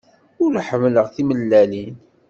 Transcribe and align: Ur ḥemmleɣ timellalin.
Ur 0.43 0.53
ḥemmleɣ 0.67 1.05
timellalin. 1.15 1.95